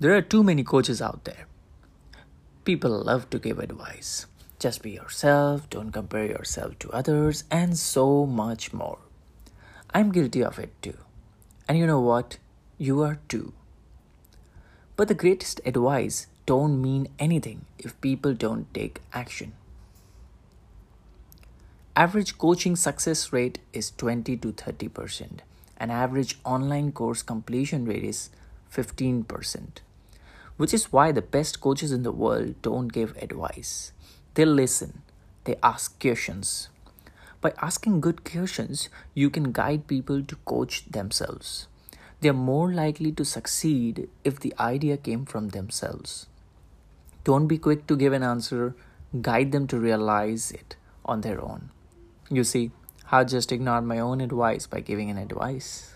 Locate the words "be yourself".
4.82-5.70